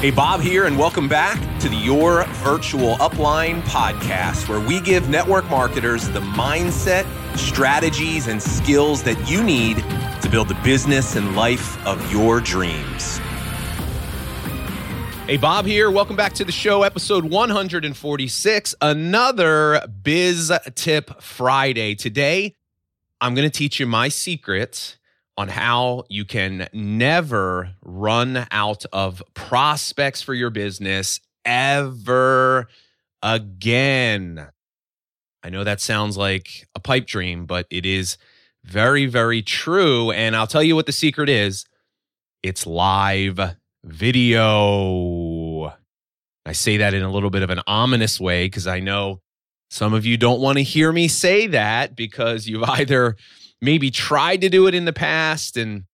[0.00, 5.08] Hey, Bob here, and welcome back to the Your Virtual Upline podcast, where we give
[5.08, 9.78] network marketers the mindset, strategies, and skills that you need
[10.20, 13.16] to build the business and life of your dreams.
[15.26, 15.90] Hey, Bob here.
[15.90, 21.94] Welcome back to the show, episode 146, another Biz Tip Friday.
[21.94, 22.54] Today,
[23.22, 24.98] I'm going to teach you my secret
[25.36, 32.68] on how you can never run out of prospects for your business ever
[33.22, 34.48] again.
[35.42, 38.16] I know that sounds like a pipe dream, but it is
[38.64, 40.10] very, very true.
[40.10, 41.66] And I'll tell you what the secret is
[42.42, 45.72] it's live video.
[46.44, 49.20] I say that in a little bit of an ominous way because I know
[49.70, 53.16] some of you don't want to hear me say that because you've either
[53.60, 55.84] maybe tried to do it in the past and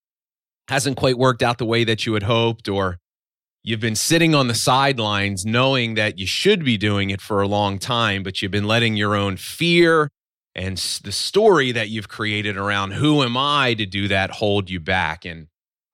[0.67, 2.99] hasn't quite worked out the way that you had hoped, or
[3.63, 7.47] you've been sitting on the sidelines knowing that you should be doing it for a
[7.47, 10.09] long time, but you've been letting your own fear
[10.55, 14.79] and the story that you've created around who am I to do that hold you
[14.79, 15.25] back.
[15.25, 15.47] And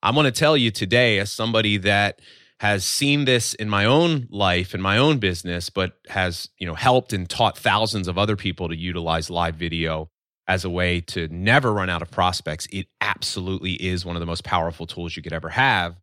[0.04, 2.20] I'm going to tell you today, as somebody that
[2.60, 6.76] has seen this in my own life in my own business but has you know
[6.76, 10.10] helped and taught thousands of other people to utilize live video
[10.50, 14.26] as a way to never run out of prospects, it absolutely is one of the
[14.26, 15.96] most powerful tools you could ever have.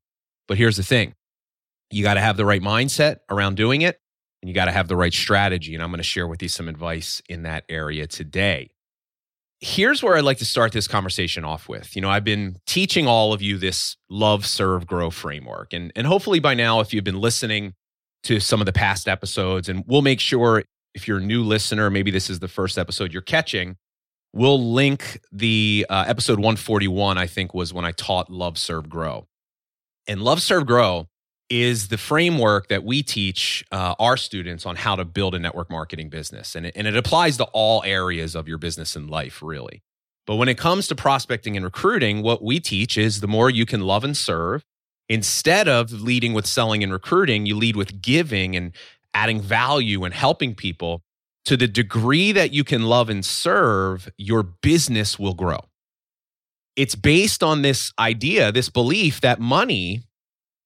[0.46, 1.14] But here's the thing
[1.90, 3.98] you got to have the right mindset around doing it,
[4.40, 5.74] and you got to have the right strategy.
[5.74, 8.70] And I'm going to share with you some advice in that area today.
[9.58, 11.96] Here's where I'd like to start this conversation off with.
[11.96, 15.72] You know, I've been teaching all of you this love, serve, grow framework.
[15.72, 17.74] And, and hopefully by now, if you've been listening
[18.24, 20.62] to some of the past episodes, and we'll make sure
[20.94, 23.76] if you're a new listener, maybe this is the first episode you're catching,
[24.36, 29.28] We'll link the uh, episode 141, I think, was when I taught Love, Serve, Grow.
[30.06, 31.08] And Love, Serve, Grow
[31.48, 35.70] is the framework that we teach uh, our students on how to build a network
[35.70, 36.54] marketing business.
[36.54, 39.82] And it, and it applies to all areas of your business and life, really.
[40.26, 43.64] But when it comes to prospecting and recruiting, what we teach is the more you
[43.64, 44.66] can love and serve,
[45.08, 48.72] instead of leading with selling and recruiting, you lead with giving and
[49.14, 51.00] adding value and helping people
[51.46, 55.60] to the degree that you can love and serve, your business will grow.
[56.74, 60.02] It's based on this idea, this belief that money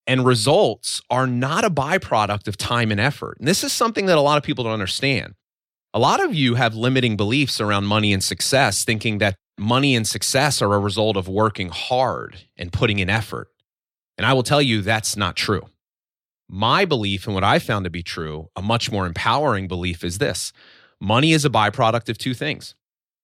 [0.07, 3.37] and results are not a byproduct of time and effort.
[3.39, 5.35] And this is something that a lot of people don't understand.
[5.93, 10.07] A lot of you have limiting beliefs around money and success, thinking that money and
[10.07, 13.49] success are a result of working hard and putting in effort.
[14.17, 15.69] And I will tell you that's not true.
[16.53, 20.19] My belief and what I found to be true, a much more empowering belief, is
[20.19, 20.53] this
[21.01, 22.75] money is a byproduct of two things.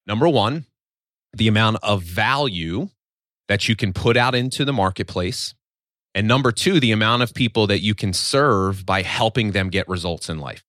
[0.06, 0.66] Number one,
[1.32, 2.88] the amount of value
[3.48, 5.54] that you can put out into the marketplace.
[6.14, 9.88] And number two, the amount of people that you can serve by helping them get
[9.88, 10.62] results in life.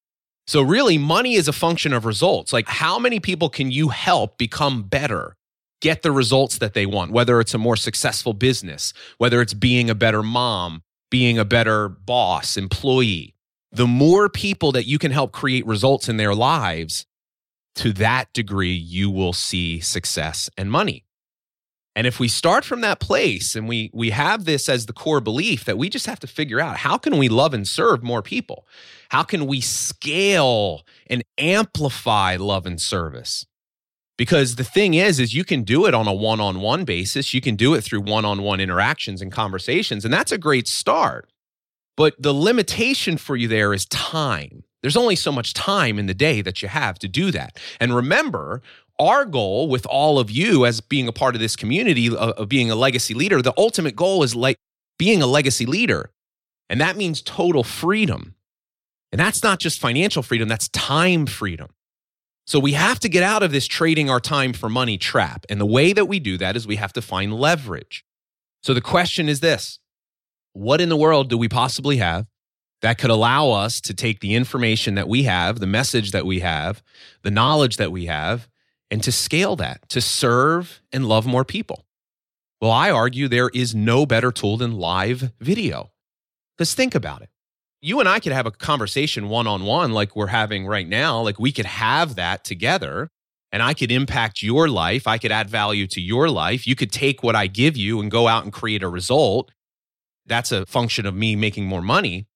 [0.48, 2.52] So, really, money is a function of results.
[2.52, 5.36] Like, how many people can you help become better,
[5.80, 9.92] get the results that they want, whether it's a more successful business, whether it's being
[9.92, 13.36] a better mom, being a better boss, employee.
[13.72, 17.06] The more people that you can help create results in their lives,
[17.76, 21.06] to that degree, you will see success and money.
[21.96, 25.20] And if we start from that place and we we have this as the core
[25.20, 28.22] belief that we just have to figure out how can we love and serve more
[28.22, 28.68] people?
[29.10, 33.48] How can we scale and amplify love and service?
[34.18, 37.34] Because the thing is is you can do it on a one-on-one basis.
[37.34, 41.30] You can do it through one-on-one interactions and conversations and that's a great start.
[41.96, 44.64] But the limitation for you there is time.
[44.82, 47.58] There's only so much time in the day that you have to do that.
[47.80, 48.62] And remember
[49.00, 52.50] our goal with all of you as being a part of this community of, of
[52.50, 54.58] being a legacy leader the ultimate goal is like
[54.98, 56.12] being a legacy leader.
[56.70, 58.36] And that means total freedom.
[59.12, 61.70] And that's not just financial freedom that's time freedom
[62.48, 65.46] so we have to get out of this trading our time for money trap.
[65.50, 68.06] And the way that we do that is we have to find leverage.
[68.64, 69.80] So the question is this
[70.54, 72.26] What in the world do we possibly have
[72.82, 76.40] that could allow us to take the information that we have, the message that we
[76.40, 76.82] have,
[77.22, 78.48] the knowledge that we have,
[78.90, 81.86] and to scale that, to serve and love more people?
[82.62, 85.92] Well, I argue there is no better tool than live video.
[86.58, 87.30] Because think about it
[87.82, 91.22] you and I could have a conversation one on one like we're having right now.
[91.22, 93.10] Like we could have that together
[93.52, 95.08] and I could impact your life.
[95.08, 96.68] I could add value to your life.
[96.68, 99.52] You could take what I give you and go out and create a result.
[100.26, 102.28] That's a function of me making more money.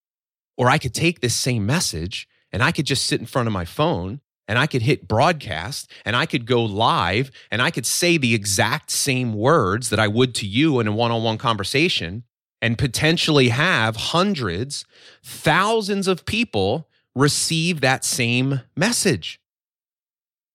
[0.57, 3.53] Or I could take this same message and I could just sit in front of
[3.53, 7.85] my phone and I could hit broadcast and I could go live and I could
[7.85, 11.37] say the exact same words that I would to you in a one on one
[11.37, 12.23] conversation
[12.61, 14.85] and potentially have hundreds,
[15.23, 19.39] thousands of people receive that same message.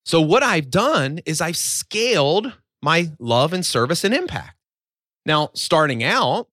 [0.05, 4.57] So, what I've done is I've scaled my love and service and impact.
[5.25, 6.49] Now, starting out,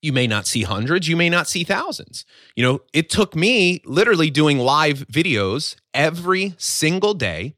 [0.00, 2.24] you may not see hundreds, you may not see thousands.
[2.56, 7.56] You know, it took me literally doing live videos every single day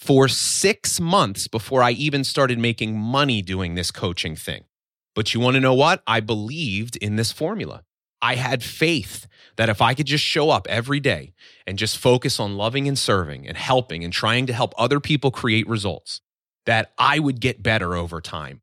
[0.00, 4.64] for six months before I even started making money doing this coaching thing.
[5.14, 6.02] But you want to know what?
[6.06, 7.82] I believed in this formula.
[8.20, 9.26] I had faith
[9.56, 11.34] that if I could just show up every day
[11.66, 15.30] and just focus on loving and serving and helping and trying to help other people
[15.30, 16.20] create results,
[16.64, 18.62] that I would get better over time.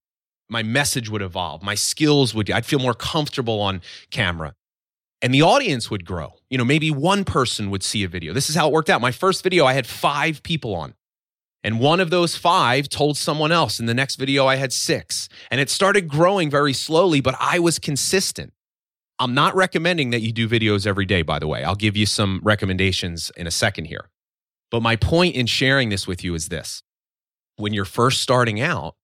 [0.50, 4.56] My message would evolve, my skills would, I'd feel more comfortable on camera.
[5.22, 6.36] And the audience would grow.
[6.50, 8.34] You know, maybe one person would see a video.
[8.34, 9.02] This is how it worked out.
[9.02, 10.96] My first video, I had five people on.
[11.64, 13.80] And one of those five told someone else.
[13.80, 15.28] In the next video, I had six.
[15.52, 18.54] And it started growing very slowly, but I was consistent.
[19.20, 21.64] I'm not recommending that you do videos every day, by the way.
[21.64, 24.10] I'll give you some recommendations in a second here.
[24.72, 26.84] But my point in sharing this with you is this
[27.58, 28.96] when you're first starting out,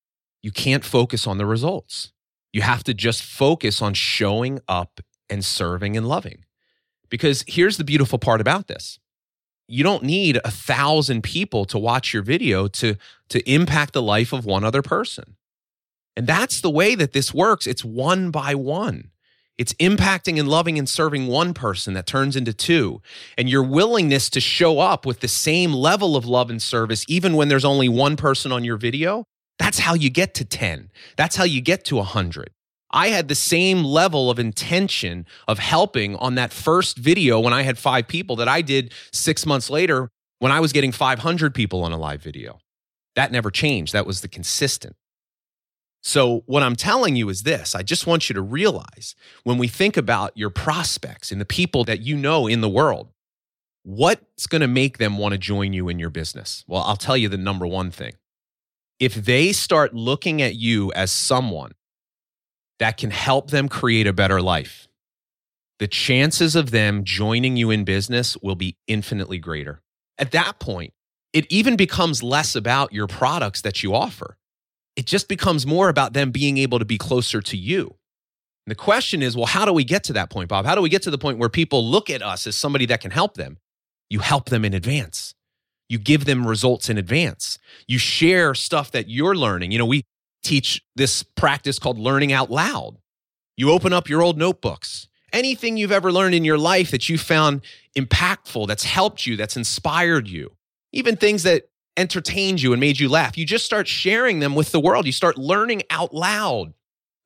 [0.42, 2.14] you can't focus on the results.
[2.54, 6.46] You have to just focus on showing up and serving and loving.
[7.10, 9.00] Because here's the beautiful part about this
[9.68, 12.96] you don't need a thousand people to watch your video to,
[13.30, 15.36] to impact the life of one other person.
[16.16, 17.68] And that's the way that this works.
[17.68, 19.12] It's one by one.
[19.58, 23.02] It's impacting and loving and serving one person that turns into two.
[23.38, 27.36] And your willingness to show up with the same level of love and service, even
[27.36, 29.26] when there's only one person on your video,
[29.58, 30.92] that's how you get to 10.
[31.16, 32.52] That's how you get to 100.
[32.96, 37.64] I had the same level of intention of helping on that first video when I
[37.64, 40.10] had five people that I did six months later
[40.40, 42.60] when I was getting 500 people on a live video.
[43.16, 43.92] That never changed.
[43.92, 44.96] That was the consistent.
[46.04, 49.68] So, what I'm telling you is this I just want you to realize when we
[49.68, 53.10] think about your prospects and the people that you know in the world,
[53.84, 56.64] what's going to make them want to join you in your business?
[56.68, 58.14] Well, I'll tell you the number one thing.
[59.00, 61.72] If they start looking at you as someone
[62.80, 64.88] that can help them create a better life,
[65.80, 69.82] the chances of them joining you in business will be infinitely greater.
[70.18, 70.94] At that point,
[71.34, 74.38] it even becomes less about your products that you offer
[74.96, 77.96] it just becomes more about them being able to be closer to you.
[78.66, 80.66] And the question is, well, how do we get to that point, Bob?
[80.66, 83.02] How do we get to the point where people look at us as somebody that
[83.02, 83.58] can help them?
[84.10, 85.36] You help them in advance.
[85.90, 87.60] You give them results in advance.
[87.88, 89.72] You share stuff that you're learning.
[89.72, 90.04] You know, we
[90.46, 92.98] teach this practice called learning out loud.
[93.58, 95.08] You open up your old notebooks.
[95.34, 97.62] Anything you've ever learned in your life that you found
[97.98, 100.56] impactful, that's helped you, that's inspired you,
[100.94, 103.38] even things that entertained you and made you laugh.
[103.38, 105.06] You just start sharing them with the world.
[105.06, 106.74] You start learning out loud,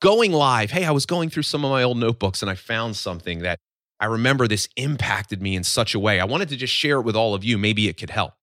[0.02, 0.72] going live.
[0.72, 3.60] Hey, I was going through some of my old notebooks and I found something that
[4.00, 6.20] I remember this impacted me in such a way.
[6.20, 7.58] I wanted to just share it with all of you.
[7.58, 8.34] Maybe it could help.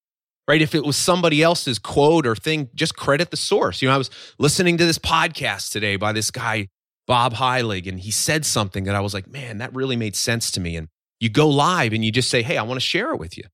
[0.48, 0.62] Right?
[0.62, 3.82] If it was somebody else's quote or thing, just credit the source.
[3.82, 6.68] You know, I was listening to this podcast today by this guy,
[7.08, 10.52] Bob Heilig, and he said something that I was like, man, that really made sense
[10.52, 10.76] to me.
[10.76, 10.88] And
[11.18, 13.44] you go live and you just say, hey, I want to share it with you.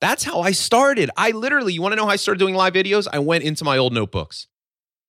[0.00, 1.10] That's how I started.
[1.16, 3.08] I literally, you want to know how I started doing live videos?
[3.10, 4.46] I went into my old notebooks.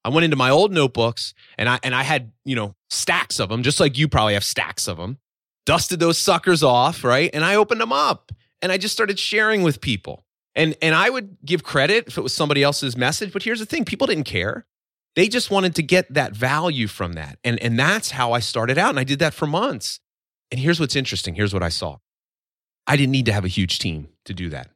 [0.04, 3.50] I went into my old notebooks and I and I had, you know, stacks of
[3.50, 5.18] them, just like you probably have stacks of them.
[5.66, 7.30] Dusted those suckers off, right?
[7.34, 10.26] And I opened them up and I just started sharing with people.
[10.60, 13.66] And and I would give credit if it was somebody else's message, but here's the
[13.66, 14.66] thing, people didn't care.
[15.16, 17.40] They just wanted to get that value from that.
[17.46, 20.02] And and that's how I started out and I did that for months.
[20.52, 22.00] And here's what's interesting, here's what I saw.
[22.86, 24.70] I didn't need to have a huge team to do that.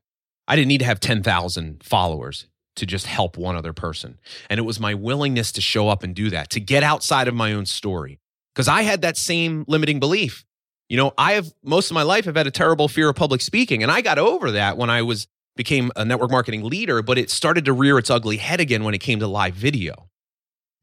[0.47, 4.19] I didn't need to have 10,000 followers to just help one other person.
[4.49, 7.33] And it was my willingness to show up and do that, to get outside of
[7.33, 8.19] my own story.
[8.53, 10.45] Because I had that same limiting belief.
[10.89, 13.41] You know, I have most of my life have had a terrible fear of public
[13.41, 13.81] speaking.
[13.83, 17.29] And I got over that when I was became a network marketing leader, but it
[17.29, 20.09] started to rear its ugly head again when it came to live video.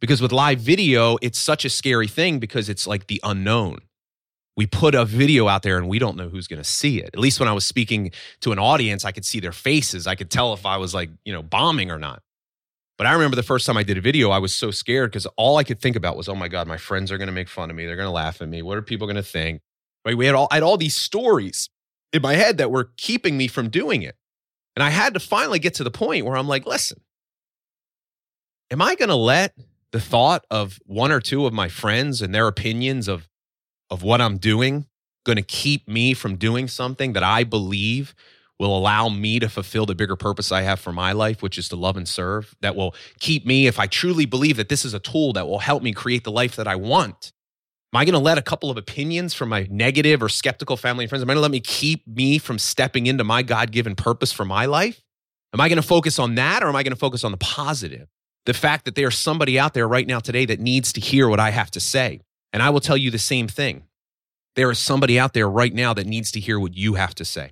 [0.00, 3.80] Because with live video, it's such a scary thing because it's like the unknown
[4.60, 7.10] we put a video out there and we don't know who's going to see it.
[7.14, 8.10] At least when I was speaking
[8.40, 10.06] to an audience, I could see their faces.
[10.06, 12.20] I could tell if I was like, you know, bombing or not.
[12.98, 15.24] But I remember the first time I did a video, I was so scared because
[15.38, 17.48] all I could think about was, oh my God, my friends are going to make
[17.48, 17.86] fun of me.
[17.86, 18.60] They're going to laugh at me.
[18.60, 19.62] What are people going to think?
[20.04, 20.14] Right?
[20.14, 21.70] We had all, I had all these stories
[22.12, 24.16] in my head that were keeping me from doing it.
[24.76, 27.00] And I had to finally get to the point where I'm like, listen,
[28.70, 29.54] am I going to let
[29.92, 33.28] the thought of one or two of my friends and their opinions of
[33.90, 34.86] of what I'm doing
[35.24, 38.14] going to keep me from doing something that I believe
[38.58, 41.68] will allow me to fulfill the bigger purpose I have for my life, which is
[41.70, 44.92] to love and serve, that will keep me, if I truly believe that this is
[44.92, 47.32] a tool that will help me create the life that I want,
[47.92, 51.04] Am I going to let a couple of opinions from my negative or skeptical family
[51.04, 53.72] and friends, am I going to let me keep me from stepping into my God
[53.72, 55.02] given purpose for my life?
[55.52, 57.38] Am I going to focus on that or am I going to focus on the
[57.38, 58.06] positive?
[58.46, 61.40] The fact that there's somebody out there right now today that needs to hear what
[61.40, 62.20] I have to say.
[62.52, 63.84] And I will tell you the same thing.
[64.54, 67.24] There is somebody out there right now that needs to hear what you have to
[67.24, 67.50] say.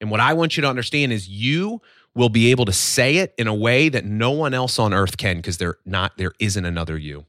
[0.00, 1.80] And what I want you to understand is you
[2.14, 5.16] will be able to say it in a way that no one else on earth
[5.16, 7.26] can because there not there isn't another you.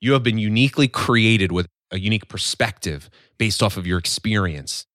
[0.00, 4.86] You have been uniquely created with a unique perspective based off of your experience.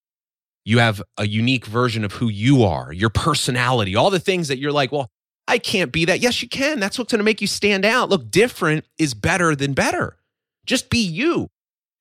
[0.66, 4.60] You have a unique version of who you are, your personality, all the things that
[4.60, 5.10] you're like, well,
[5.48, 6.22] I can't be that.
[6.22, 6.80] Yes, you can.
[6.80, 8.10] That's what's going to make you stand out.
[8.10, 10.18] Look, different is better than better.
[10.66, 11.50] Just be you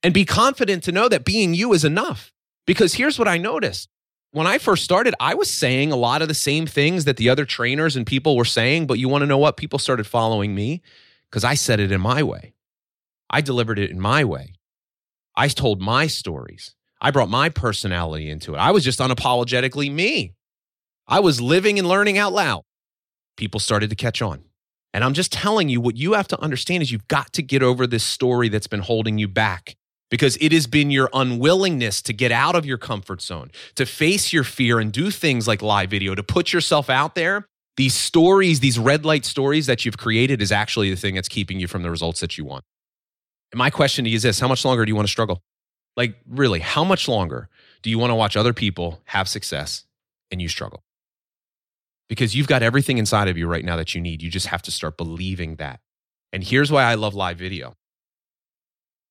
[0.05, 2.33] and be confident to know that being you is enough.
[2.67, 3.89] Because here's what I noticed.
[4.31, 7.29] When I first started, I was saying a lot of the same things that the
[7.29, 9.57] other trainers and people were saying, but you want to know what?
[9.57, 10.81] People started following me
[11.29, 12.55] because I said it in my way.
[13.33, 14.55] I delivered it in my way.
[15.35, 16.75] I told my stories.
[17.01, 18.59] I brought my personality into it.
[18.59, 20.35] I was just unapologetically me.
[21.09, 22.63] I was living and learning out loud.
[23.37, 24.45] People started to catch on.
[24.95, 27.63] And I'm just telling you what you have to understand is you've got to get
[27.63, 29.75] over this story that's been holding you back
[30.11, 34.33] because it has been your unwillingness to get out of your comfort zone, to face
[34.33, 37.47] your fear and do things like live video, to put yourself out there.
[37.79, 41.59] These stories, these red light stories that you've created is actually the thing that's keeping
[41.59, 42.63] you from the results that you want.
[43.55, 45.43] My question to you is this How much longer do you want to struggle?
[45.97, 47.49] Like, really, how much longer
[47.83, 49.85] do you want to watch other people have success
[50.31, 50.83] and you struggle?
[52.09, 54.23] Because you've got everything inside of you right now that you need.
[54.23, 55.81] You just have to start believing that.
[56.33, 57.75] And here's why I love live video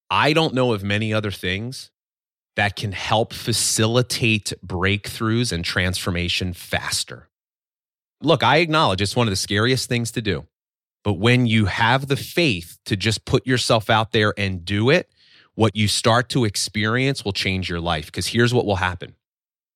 [0.10, 1.92] I don't know of many other things
[2.56, 7.30] that can help facilitate breakthroughs and transformation faster.
[8.22, 10.46] Look, I acknowledge it's one of the scariest things to do.
[11.04, 15.10] But when you have the faith to just put yourself out there and do it,
[15.56, 18.06] what you start to experience will change your life.
[18.06, 19.16] Because here's what will happen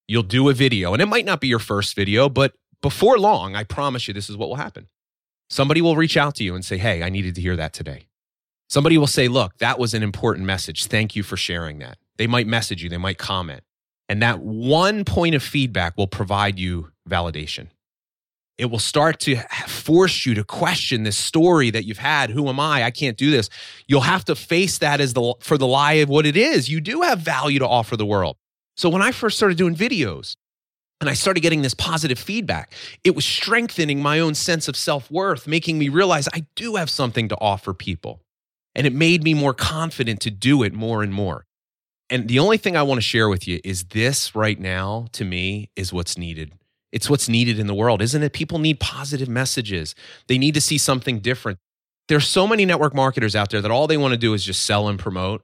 [0.08, 3.56] you'll do a video, and it might not be your first video, but before long,
[3.56, 4.88] I promise you, this is what will happen.
[5.50, 8.08] Somebody will reach out to you and say, Hey, I needed to hear that today.
[8.70, 10.86] Somebody will say, Look, that was an important message.
[10.86, 11.98] Thank you for sharing that.
[12.18, 13.62] They might message you, they might comment.
[14.08, 17.70] And that one point of feedback will provide you validation
[18.58, 22.30] it will start to force you to question this story that you've had.
[22.30, 22.84] Who am i?
[22.84, 23.50] I can't do this.
[23.88, 26.70] You'll have to face that as the for the lie of what it is.
[26.70, 28.38] You do have value to offer the world.
[28.78, 30.36] So when i first started doing videos
[31.02, 35.48] and i started getting this positive feedback it was strengthening my own sense of self-worth
[35.48, 38.22] making me realize i do have something to offer people.
[38.78, 41.46] And it made me more confident to do it more and more.
[42.10, 45.26] And the only thing i want to share with you is this right now to
[45.26, 46.52] me is what's needed
[46.96, 48.32] it's what's needed in the world, isn't it?
[48.32, 49.96] People need positive messages.
[50.28, 51.60] They need to see something different.
[52.08, 54.64] There's so many network marketers out there that all they want to do is just
[54.64, 55.44] sell and promote.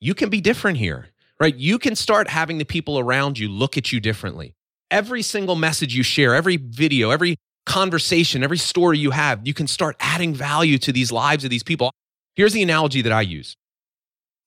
[0.00, 1.54] You can be different here, right?
[1.54, 4.54] You can start having the people around you look at you differently.
[4.90, 9.66] Every single message you share, every video, every conversation, every story you have, you can
[9.66, 11.92] start adding value to these lives of these people.
[12.34, 13.58] Here's the analogy that I use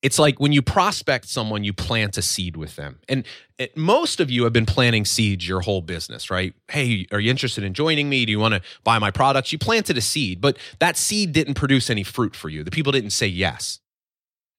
[0.01, 2.99] it's like when you prospect someone, you plant a seed with them.
[3.07, 3.25] And
[3.57, 6.53] it, most of you have been planting seeds your whole business, right?
[6.69, 8.25] Hey, are you interested in joining me?
[8.25, 9.51] Do you want to buy my products?
[9.51, 12.63] You planted a seed, but that seed didn't produce any fruit for you.
[12.63, 13.79] The people didn't say yes.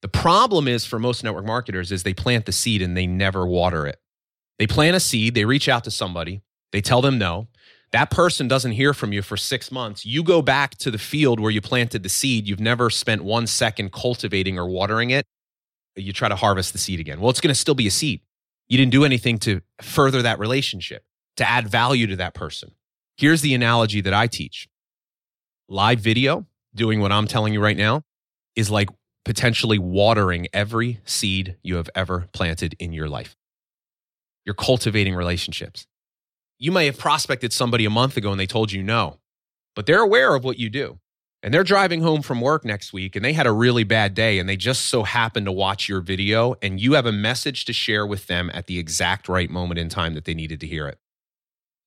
[0.03, 3.47] The problem is for most network marketers is they plant the seed and they never
[3.47, 4.01] water it.
[4.59, 7.49] They plant a seed, they reach out to somebody, they tell them no.
[7.93, 10.07] That person doesn't hear from you for six months.
[10.07, 12.49] You go back to the field where you planted the seed.
[12.49, 15.27] You've never spent one second cultivating or watering it.
[15.95, 17.21] You try to harvest the seed again.
[17.21, 18.23] Well, it's going to still be a seed.
[18.69, 21.05] You didn't do anything to further that relationship,
[21.37, 22.71] to add value to that person.
[23.19, 24.69] Here's the analogy that I teach
[25.69, 28.03] live video, doing what I'm telling you right now,
[28.57, 28.89] is like
[29.25, 33.37] potentially watering every seed you have ever planted in your life.
[34.47, 35.87] You're cultivating relationships.
[36.63, 39.19] You may have prospected somebody a month ago and they told you no,
[39.75, 41.01] but they're aware of what you do.
[41.43, 44.39] And they're driving home from work next week and they had a really bad day
[44.39, 47.73] and they just so happened to watch your video and you have a message to
[47.73, 50.87] share with them at the exact right moment in time that they needed to hear
[50.87, 51.01] it.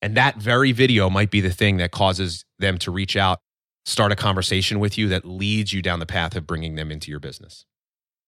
[0.02, 3.40] And that very video might be the thing that causes them to reach out,
[3.86, 7.12] start a conversation with you that leads you down the path of bringing them into
[7.12, 7.66] your business.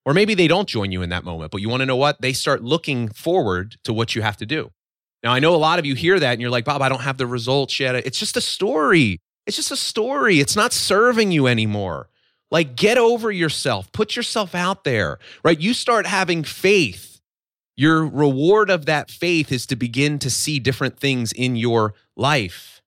[0.06, 2.22] Or maybe they don't join you in that moment, but you want to know what?
[2.22, 4.72] They start looking forward to what you have to do.
[5.24, 7.02] Now, I know a lot of you hear that and you're like, Bob, I don't
[7.02, 7.96] have the results yet.
[7.96, 9.20] It's just a story.
[9.46, 10.40] It's just a story.
[10.40, 12.10] It's not serving you anymore.
[12.52, 15.60] Like, get over yourself, put yourself out there, right?
[15.60, 17.20] You start having faith.
[17.76, 22.82] Your reward of that faith is to begin to see different things in your life.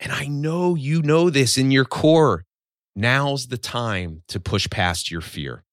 [0.00, 2.44] And I know you know this in your core.
[2.96, 5.64] Now's the time to push past your fear.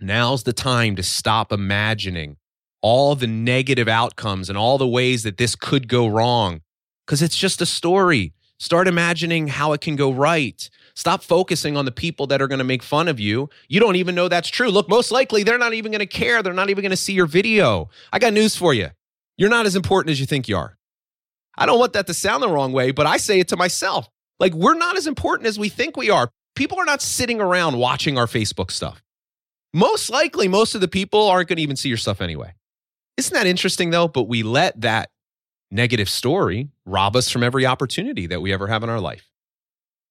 [0.00, 2.36] Now's the time to stop imagining
[2.82, 6.60] all the negative outcomes and all the ways that this could go wrong
[7.06, 8.32] because it's just a story.
[8.58, 10.68] Start imagining how it can go right.
[10.94, 13.48] Stop focusing on the people that are going to make fun of you.
[13.68, 14.70] You don't even know that's true.
[14.70, 16.42] Look, most likely they're not even going to care.
[16.42, 17.88] They're not even going to see your video.
[18.12, 18.90] I got news for you.
[19.36, 20.76] You're not as important as you think you are.
[21.56, 24.08] I don't want that to sound the wrong way, but I say it to myself.
[24.38, 26.30] Like, we're not as important as we think we are.
[26.54, 29.02] People are not sitting around watching our Facebook stuff.
[29.74, 32.54] Most likely, most of the people aren't going to even see your stuff anyway.
[33.16, 34.08] Isn't that interesting, though?
[34.08, 35.10] But we let that
[35.70, 39.30] negative story rob us from every opportunity that we ever have in our life.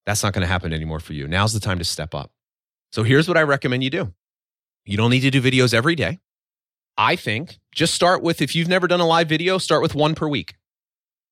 [0.06, 1.28] That's not going to happen anymore for you.
[1.28, 2.32] Now's the time to step up.
[2.92, 4.14] So here's what I recommend you do
[4.86, 6.20] you don't need to do videos every day.
[6.98, 10.16] I think just start with, if you've never done a live video, start with one
[10.16, 10.56] per week.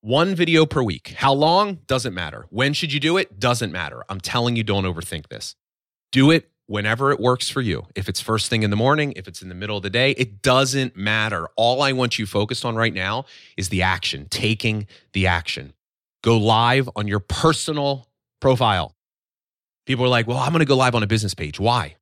[0.02, 1.10] One video per week.
[1.18, 1.80] How long?
[1.86, 2.46] Doesn't matter.
[2.50, 3.40] When should you do it?
[3.40, 4.04] Doesn't matter.
[4.08, 5.56] I'm telling you, don't overthink this.
[6.12, 7.88] Do it whenever it works for you.
[7.96, 10.12] If it's first thing in the morning, if it's in the middle of the day,
[10.12, 11.48] it doesn't matter.
[11.56, 13.26] All I want you focused on right now
[13.58, 15.74] is the action, taking the action.
[16.24, 18.08] Go live on your personal
[18.40, 18.94] profile.
[19.88, 21.60] People are like, well, I'm going to go live on a business page.
[21.60, 21.96] Why?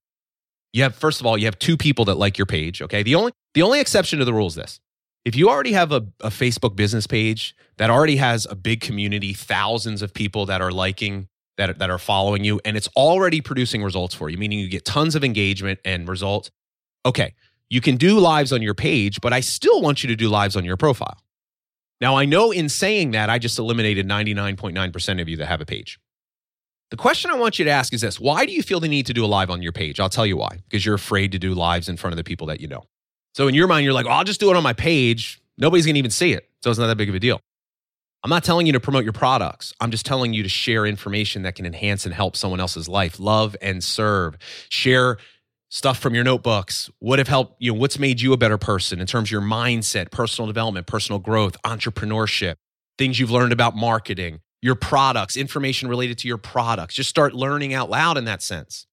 [0.73, 2.81] You have, first of all, you have two people that like your page.
[2.81, 3.03] Okay.
[3.03, 4.81] The only, the only exception to the rule is this.
[5.23, 9.31] If you already have a, a Facebook business page that already has a big community,
[9.31, 13.83] thousands of people that are liking that, that are following you and it's already producing
[13.83, 16.49] results for you, meaning you get tons of engagement and results.
[17.05, 17.33] Okay,
[17.69, 20.55] you can do lives on your page, but I still want you to do lives
[20.55, 21.17] on your profile.
[21.99, 25.65] Now, I know in saying that, I just eliminated 99.9% of you that have a
[25.65, 25.99] page.
[26.89, 29.07] The question I want you to ask is this Why do you feel the need
[29.07, 29.99] to do a live on your page?
[29.99, 30.59] I'll tell you why.
[30.69, 32.83] Because you're afraid to do lives in front of the people that you know.
[33.35, 35.41] So in your mind, you're like, oh, I'll just do it on my page.
[35.57, 36.49] Nobody's going to even see it.
[36.63, 37.41] So it's not that big of a deal.
[38.23, 39.73] I'm not telling you to promote your products.
[39.79, 43.19] I'm just telling you to share information that can enhance and help someone else's life.
[43.19, 44.37] Love and serve.
[44.69, 45.17] Share
[45.69, 46.89] stuff from your notebooks.
[46.99, 47.73] What have helped you?
[47.73, 51.19] Know, what's made you a better person in terms of your mindset, personal development, personal
[51.19, 52.55] growth, entrepreneurship,
[52.97, 56.95] things you've learned about marketing, your products, information related to your products.
[56.95, 58.87] Just start learning out loud in that sense.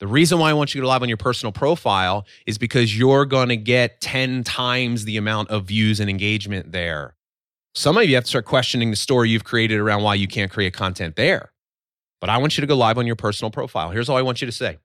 [0.00, 3.26] The reason why I want you to live on your personal profile is because you're
[3.26, 7.14] going to get 10 times the amount of views and engagement there.
[7.74, 10.50] Some of you have to start questioning the story you've created around why you can't
[10.50, 11.52] create content there.
[12.20, 13.90] But I want you to go live on your personal profile.
[13.90, 14.78] Here's all I want you to say.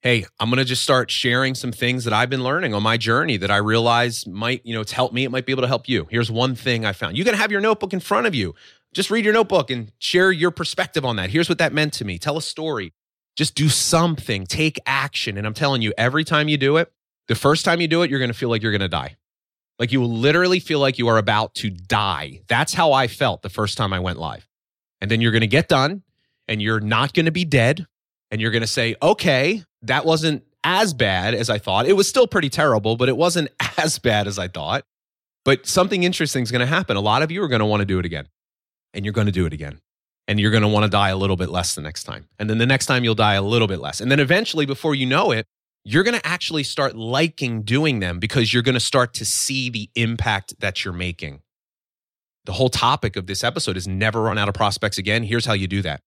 [0.00, 2.96] Hey, I'm going to just start sharing some things that I've been learning on my
[2.96, 5.24] journey that I realize might, you know, it's helped me.
[5.24, 6.06] It might be able to help you.
[6.10, 7.16] Here's one thing I found.
[7.16, 8.54] You can have your notebook in front of you.
[8.94, 11.30] Just read your notebook and share your perspective on that.
[11.30, 12.18] Here's what that meant to me.
[12.18, 12.92] Tell a story.
[13.36, 14.46] Just do something.
[14.46, 15.36] Take action.
[15.36, 16.90] And I'm telling you, every time you do it,
[17.28, 19.16] the first time you do it, you're going to feel like you're going to die.
[19.78, 22.40] Like you will literally feel like you are about to die.
[22.48, 24.48] That's how I felt the first time I went live.
[25.00, 26.02] And then you're going to get done
[26.48, 27.86] and you're not going to be dead.
[28.30, 31.86] And you're going to say, okay, that wasn't as bad as I thought.
[31.86, 34.84] It was still pretty terrible, but it wasn't as bad as I thought.
[35.44, 36.96] But something interesting is going to happen.
[36.96, 38.28] A lot of you are going to want to do it again.
[38.92, 39.80] And you're going to do it again.
[40.26, 42.26] And you're going to want to die a little bit less the next time.
[42.38, 44.00] And then the next time you'll die a little bit less.
[44.00, 45.46] And then eventually, before you know it,
[45.88, 49.70] you're going to actually start liking doing them because you're going to start to see
[49.70, 51.42] the impact that you're making.
[52.44, 55.22] The whole topic of this episode is never run out of prospects again.
[55.22, 56.00] Here's how you do that.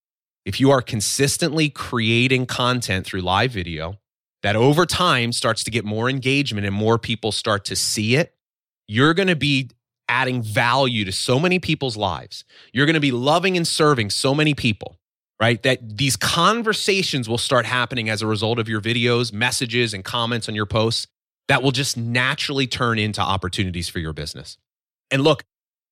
[0.44, 3.94] If you are consistently creating content through live video
[4.42, 8.34] that over time starts to get more engagement and more people start to see it,
[8.86, 9.70] you're going to be
[10.10, 12.44] adding value to so many people's lives.
[12.74, 14.99] You're going to be loving and serving so many people
[15.40, 15.62] right?
[15.62, 20.48] That these conversations will start happening as a result of your videos, messages, and comments
[20.48, 21.06] on your posts
[21.48, 24.58] that will just naturally turn into opportunities for your business.
[25.10, 25.42] And look,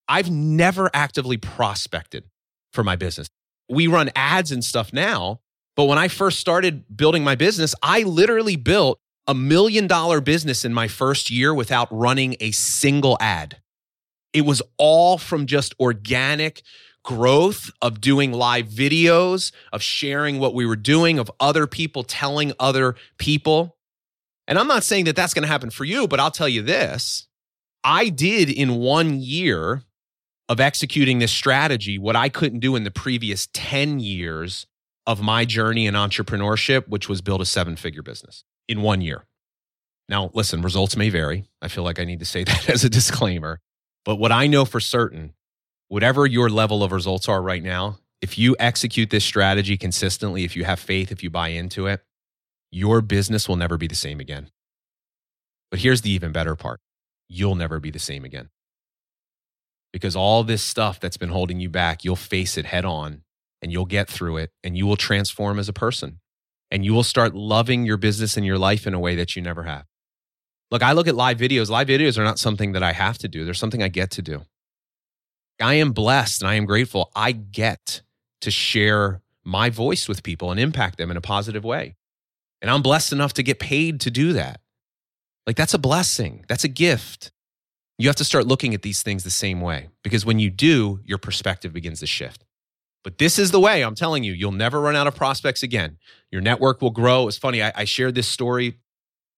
[0.06, 2.24] I've never actively prospected
[2.72, 3.28] for my business.
[3.68, 5.40] We run ads and stuff now,
[5.76, 10.64] but when I first started building my business, I literally built a million dollar business
[10.64, 13.58] in my first year without running a single ad.
[14.32, 16.62] It was all from just organic
[17.04, 22.52] growth of doing live videos, of sharing what we were doing, of other people telling
[22.58, 23.76] other people.
[24.46, 26.62] And I'm not saying that that's going to happen for you, but I'll tell you
[26.62, 27.28] this
[27.84, 29.82] I did in one year
[30.48, 34.66] of executing this strategy what I couldn't do in the previous 10 years
[35.06, 39.24] of my journey in entrepreneurship, which was build a seven figure business in one year.
[40.08, 41.48] Now, listen, results may vary.
[41.60, 43.60] I feel like I need to say that as a disclaimer.
[44.04, 45.34] But what I know for certain
[45.88, 50.56] whatever your level of results are right now, if you execute this strategy consistently, if
[50.56, 52.02] you have faith, if you buy into it,
[52.70, 54.50] your business will never be the same again.
[55.70, 56.80] But here's the even better part
[57.28, 58.48] you'll never be the same again.
[59.92, 63.22] Because all this stuff that's been holding you back, you'll face it head on
[63.62, 66.20] and you'll get through it and you will transform as a person.
[66.70, 69.42] and you will start loving your business and your life in a way that you
[69.42, 69.86] never have.
[70.70, 71.70] Look, I look at live videos.
[71.70, 74.22] Live videos are not something that I have to do, they're something I get to
[74.22, 74.42] do.
[75.60, 77.10] I am blessed and I am grateful.
[77.14, 78.02] I get
[78.42, 81.96] to share my voice with people and impact them in a positive way.
[82.60, 84.60] And I'm blessed enough to get paid to do that.
[85.46, 87.32] Like, that's a blessing, that's a gift.
[87.98, 91.00] You have to start looking at these things the same way because when you do,
[91.04, 92.44] your perspective begins to shift.
[93.02, 95.98] But this is the way I'm telling you, you'll never run out of prospects again.
[96.30, 97.26] Your network will grow.
[97.26, 98.78] It's funny, I, I shared this story.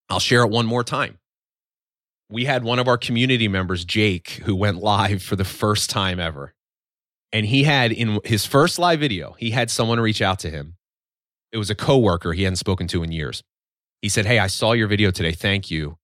[0.08, 1.18] I'll share it one more time.
[2.30, 6.20] We had one of our community members, Jake, who went live for the first time
[6.20, 6.54] ever.
[7.32, 10.76] And he had in his first live video, he had someone reach out to him.
[11.52, 13.42] It was a coworker he hadn't spoken to in years.
[14.00, 15.32] He said, Hey, I saw your video today.
[15.32, 15.98] Thank you.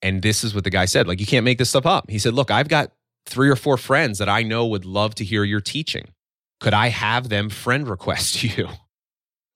[0.00, 2.10] And this is what the guy said like, you can't make this stuff up.
[2.10, 2.92] He said, Look, I've got
[3.26, 6.08] three or four friends that I know would love to hear your teaching.
[6.60, 8.68] Could I have them friend request you?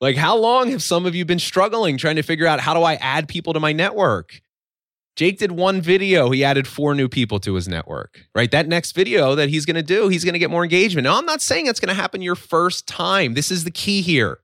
[0.01, 2.83] like, how long have some of you been struggling trying to figure out how do
[2.83, 4.43] I add people to my network?
[5.16, 6.31] Jake did one video.
[6.31, 8.51] He added four new people to his network, right?
[8.51, 11.05] That next video that he's going to do, he's going to get more engagement.
[11.05, 13.35] Now, I'm not saying it's going to happen your first time.
[13.35, 14.38] This is the key here.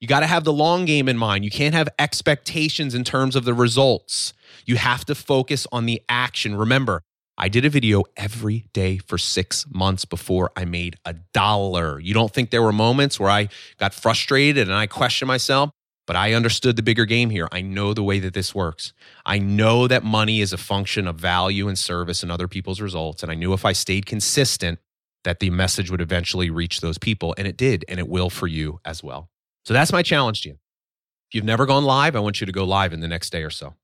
[0.00, 1.44] You got to have the long game in mind.
[1.44, 4.32] You can't have expectations in terms of the results.
[4.66, 6.56] You have to focus on the action.
[6.56, 7.02] Remember,
[7.38, 11.98] I did a video every day for six months before I made a dollar.
[11.98, 13.48] You don't think there were moments where I
[13.78, 15.70] got frustrated and I questioned myself?
[16.06, 17.48] But I understood the bigger game here.
[17.52, 18.92] I know the way that this works.
[19.24, 23.22] I know that money is a function of value and service and other people's results.
[23.22, 24.80] And I knew if I stayed consistent,
[25.24, 27.34] that the message would eventually reach those people.
[27.38, 27.84] And it did.
[27.88, 29.30] And it will for you as well.
[29.64, 30.54] So that's my challenge to you.
[30.54, 33.44] If you've never gone live, I want you to go live in the next day
[33.44, 33.74] or so.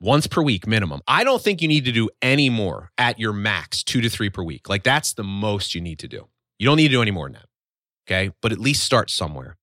[0.00, 1.00] Once per week minimum.
[1.08, 4.30] I don't think you need to do any more at your max, two to three
[4.30, 4.68] per week.
[4.68, 6.28] Like that's the most you need to do.
[6.58, 7.46] You don't need to do any more than that.
[8.06, 8.32] Okay.
[8.40, 9.56] But at least start somewhere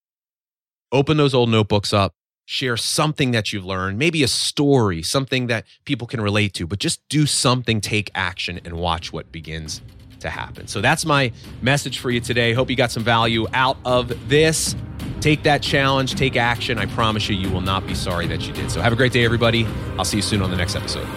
[0.94, 2.14] open those old notebooks up,
[2.46, 6.80] share something that you've learned, maybe a story, something that people can relate to, but
[6.80, 9.82] just do something, take action, and watch what begins
[10.20, 10.68] to happen.
[10.68, 12.54] So that's my message for you today.
[12.54, 14.76] Hope you got some value out of this.
[15.20, 16.78] Take that challenge, take action.
[16.78, 18.72] I promise you, you will not be sorry that you did.
[18.72, 19.66] So have a great day, everybody.
[19.98, 21.08] I'll see you soon on the next episode.